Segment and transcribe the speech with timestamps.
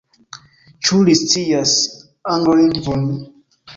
[0.87, 1.75] Ĉu li scias
[2.37, 3.05] Anglolingvon?